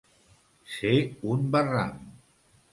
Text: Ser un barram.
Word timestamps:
Ser 0.77 0.95
un 1.35 1.45
barram. 1.57 2.05